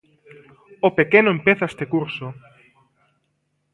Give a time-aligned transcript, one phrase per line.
[0.87, 2.27] O pequeno empeza este curso.